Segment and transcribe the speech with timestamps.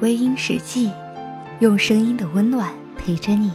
[0.00, 0.92] 微音时记，
[1.58, 3.50] 用声音的温暖陪着你。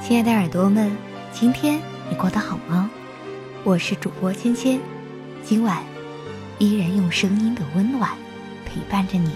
[0.00, 0.96] 亲爱的耳朵们，
[1.32, 2.88] 今天你过得好吗？
[3.64, 4.78] 我是主播芊芊，
[5.42, 5.82] 今晚
[6.58, 8.10] 依然用声音的温暖
[8.64, 9.32] 陪伴着你。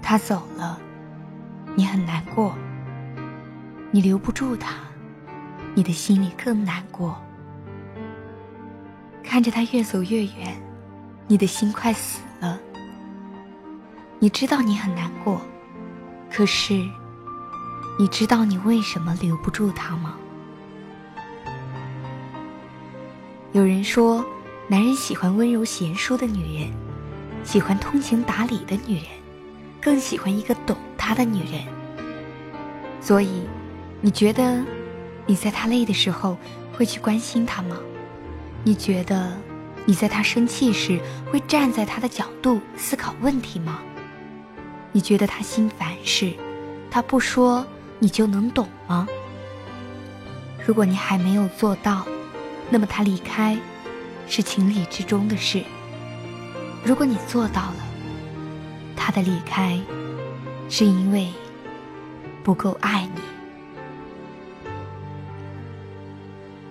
[0.00, 0.80] 他走了，
[1.76, 2.54] 你很难过，
[3.90, 4.89] 你留不住他。
[5.74, 7.16] 你的心里更难过，
[9.22, 10.60] 看着他越走越远，
[11.28, 12.58] 你的心快死了。
[14.18, 15.40] 你知道你很难过，
[16.30, 16.74] 可是，
[17.98, 20.16] 你知道你为什么留不住他吗？
[23.52, 24.24] 有人说，
[24.68, 26.72] 男人喜欢温柔贤淑的女人，
[27.44, 29.06] 喜欢通情达理的女人，
[29.80, 31.62] 更喜欢一个懂他的女人。
[33.00, 33.42] 所以，
[34.00, 34.62] 你觉得？
[35.30, 36.36] 你在他累的时候
[36.72, 37.78] 会去关心他吗？
[38.64, 39.32] 你觉得
[39.84, 40.98] 你在他生气时
[41.30, 43.78] 会站在他的角度思考问题吗？
[44.90, 46.32] 你觉得他心烦时，
[46.90, 47.64] 他不说
[48.00, 49.06] 你就能懂吗？
[50.66, 52.04] 如果你还没有做到，
[52.68, 53.56] 那么他离开
[54.26, 55.62] 是情理之中的事。
[56.84, 57.76] 如果你做到了，
[58.96, 59.80] 他的离开
[60.68, 61.28] 是因为
[62.42, 63.20] 不够爱你。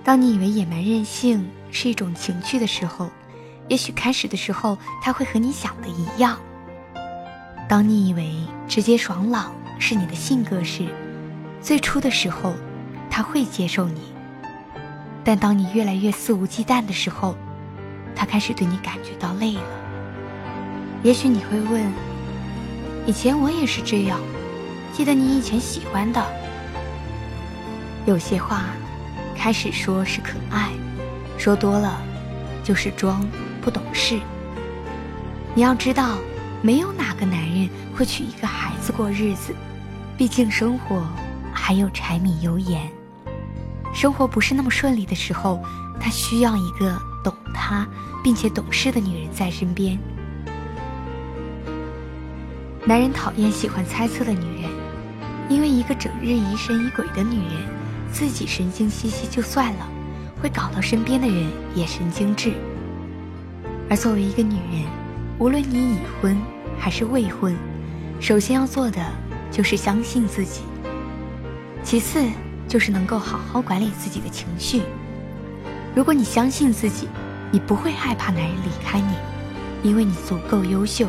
[0.09, 3.11] 当你以为野蛮任性是一种情趣的时候，
[3.67, 6.39] 也许开始的时候他会和你想的一样。
[7.67, 8.33] 当你以为
[8.67, 10.87] 直接爽朗是你的性格时，
[11.61, 12.55] 最初的时候
[13.07, 14.01] 他会接受你。
[15.23, 17.35] 但当你越来越肆无忌惮的时候，
[18.15, 19.61] 他开始对你感觉到累了。
[21.03, 21.85] 也许你会问：
[23.05, 24.19] 以前我也是这样，
[24.91, 26.25] 记得你以前喜欢的。
[28.07, 28.63] 有些话。
[29.39, 30.69] 开始说是可爱，
[31.37, 32.01] 说多了
[32.61, 33.25] 就是装
[33.61, 34.19] 不懂事。
[35.55, 36.17] 你要知道，
[36.61, 39.55] 没有哪个男人会娶一个孩子过日子，
[40.17, 41.01] 毕竟生活
[41.53, 42.91] 还有柴米油盐。
[43.95, 45.63] 生活不是那么顺利的时候，
[46.01, 47.87] 他需要一个懂他
[48.21, 49.97] 并且懂事的女人在身边。
[52.83, 54.69] 男人讨厌喜欢猜测的女人，
[55.47, 57.79] 因为一个整日疑神疑鬼的女人。
[58.11, 59.87] 自己神经兮兮就算了，
[60.41, 62.53] 会搞到身边的人也神经质。
[63.89, 64.85] 而作为一个女人，
[65.39, 66.37] 无论你已婚
[66.77, 67.55] 还是未婚，
[68.19, 69.03] 首先要做的
[69.51, 70.61] 就是相信自己，
[71.83, 72.23] 其次
[72.67, 74.81] 就是能够好好管理自己的情绪。
[75.95, 77.07] 如果你相信自己，
[77.51, 79.13] 你不会害怕男人离开你，
[79.81, 81.07] 因为你足够优秀，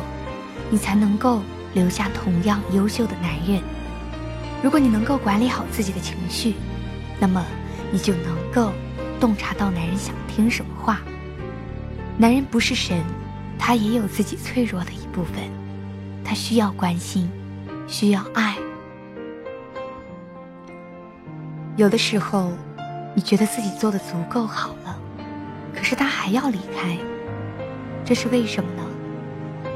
[0.69, 1.41] 你才能够
[1.73, 3.61] 留下同样优秀的男人。
[4.63, 6.55] 如果你能够管理好自己的情绪，
[7.21, 7.45] 那么，
[7.91, 8.73] 你就能够
[9.19, 10.99] 洞察到男人想听什么话。
[12.17, 12.99] 男人不是神，
[13.59, 15.35] 他也有自己脆弱的一部分，
[16.25, 17.29] 他需要关心，
[17.87, 18.57] 需要爱。
[21.77, 22.51] 有的时候，
[23.13, 24.99] 你觉得自己做的足够好了，
[25.75, 26.97] 可是他还要离开，
[28.03, 29.69] 这是为什么呢？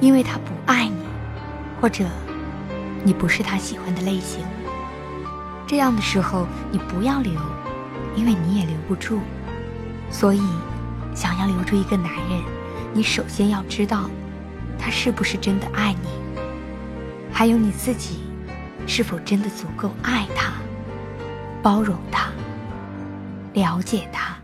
[0.00, 1.02] 因为他不爱你，
[1.80, 2.04] 或者
[3.02, 4.44] 你不是他喜欢的类型。
[5.72, 7.32] 这样的时候，你不要留，
[8.14, 9.20] 因为你也留不住。
[10.10, 10.42] 所以，
[11.14, 12.42] 想要留住一个男人，
[12.92, 14.10] 你首先要知道，
[14.78, 16.08] 他是不是真的爱你，
[17.32, 18.20] 还有你自己，
[18.86, 20.52] 是否真的足够爱他、
[21.62, 22.30] 包容他、
[23.54, 24.36] 了解他。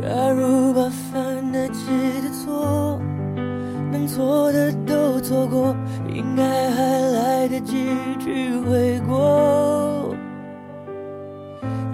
[0.00, 1.86] 假如把犯得起
[2.22, 3.00] 的错
[3.90, 5.74] 能错的都错过
[6.08, 7.88] 应该还来得及
[8.20, 10.14] 去悔过。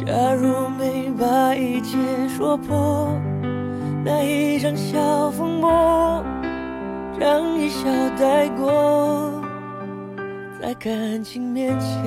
[0.05, 1.97] 假如没把一切
[2.29, 3.19] 说破
[4.05, 6.23] 那一场小风波
[7.19, 9.33] 将一笑带过
[10.61, 12.05] 在感情面前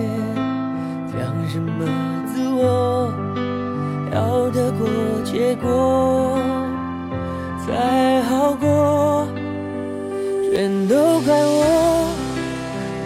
[1.11, 1.85] 讲什么
[2.27, 3.11] 自我？
[4.17, 4.87] 要得过
[5.23, 6.39] 且过
[7.63, 9.27] 才好过，
[10.51, 12.09] 全都怪我，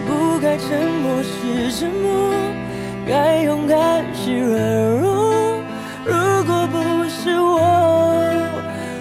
[0.06, 2.32] 不该沉默是沉默。
[3.06, 4.56] 该勇敢是软
[5.02, 5.60] 弱，
[6.06, 6.14] 如
[6.46, 6.78] 果不
[7.10, 7.60] 是我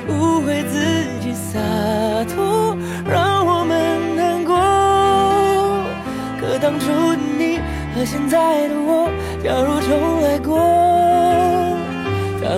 [0.09, 1.59] 误会自己洒
[2.35, 2.75] 脱，
[3.09, 4.53] 让我们难过。
[6.41, 7.59] 可当初的你
[7.95, 9.09] 和现在的我，
[9.41, 10.20] 假如重，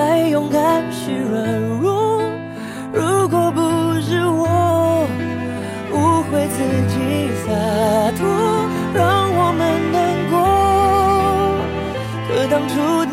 [0.00, 2.22] 该勇敢是软弱
[2.90, 3.60] 如果不
[4.00, 5.06] 是我
[5.92, 6.58] 误会自
[6.88, 7.52] 己洒
[8.16, 8.24] 脱
[8.94, 9.60] 让我们
[9.92, 9.98] 难
[10.30, 10.34] 过。
[12.26, 12.74] 可当初
[13.04, 13.09] 的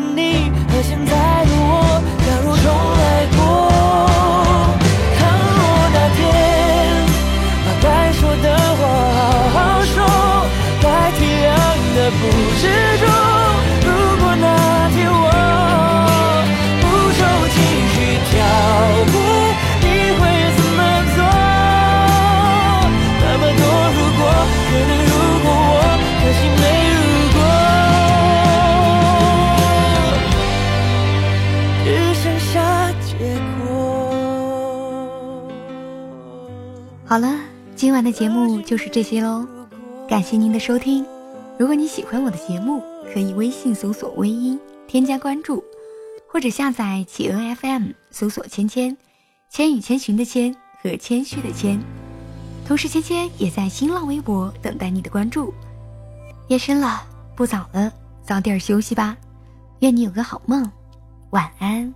[37.08, 37.40] 好了，
[37.74, 39.46] 今晚的节目就是这些喽，
[40.06, 41.06] 感谢您的收听。
[41.58, 42.82] 如果你喜欢我的节目，
[43.14, 45.64] 可以微信搜索“微音”添加关注，
[46.30, 48.94] 或者下载企鹅 FM 搜索“芊芊”，
[49.48, 51.80] 千与千寻的千和谦虚的谦。
[52.66, 55.54] 同时，芊芊也在新浪微博等待你的关注。
[56.48, 57.02] 夜深了，
[57.34, 57.90] 不早了，
[58.22, 59.16] 早点休息吧。
[59.78, 60.70] 愿你有个好梦，
[61.30, 61.94] 晚安。